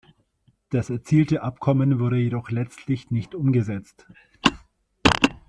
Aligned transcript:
Das 0.71 0.89
erzielte 0.89 1.43
Abkommen 1.43 1.99
wurde 1.99 2.17
jedoch 2.17 2.49
letztlich 2.49 3.11
nicht 3.11 3.35
umgesetzt. 3.35 4.07